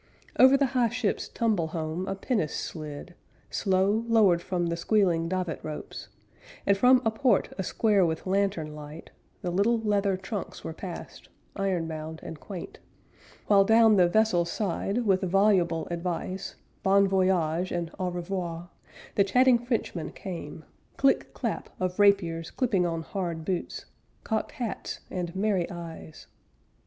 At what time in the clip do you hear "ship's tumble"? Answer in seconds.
0.89-1.67